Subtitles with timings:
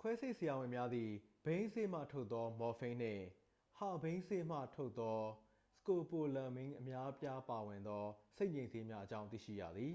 [0.00, 1.10] ခွဲစိတ်ဆရာဝန်များသည်
[1.44, 3.24] ဘိန်းစေ့မှထုတ်သော မော်ဖိန်းနှင့်
[3.78, 5.24] ဟာဘိန်းစေ့မှထုတ်သော စ
[5.88, 7.34] ကိုပိုလမင်း အပါအဝင် များစွာ
[7.88, 8.04] သော
[8.36, 9.94] စိတ်ငြိမ်ဆေးများအကြောင်း သိရှိကြသည်